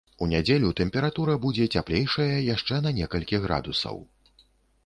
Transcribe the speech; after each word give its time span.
У 0.25 0.27
нядзелю 0.29 0.71
тэмпература 0.79 1.35
будзе 1.43 1.67
цяплейшая 1.79 2.39
яшчэ 2.55 2.81
на 2.89 2.95
некалькі 3.01 3.41
градусаў. 3.47 4.03